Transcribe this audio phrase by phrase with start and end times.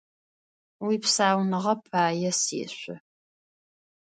[0.85, 2.95] Уипсауныгъэ пае сешъо!